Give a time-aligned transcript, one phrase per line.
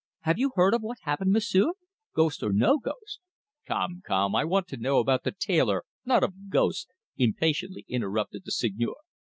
[0.21, 1.75] Have you heard of what happened, M'sieu'?
[2.15, 3.19] Ghost or no ghost"
[3.67, 8.51] "Come, come, I want to know about the tailor, not of ghosts," impatiently interrupted the
[8.51, 8.95] Seigneur.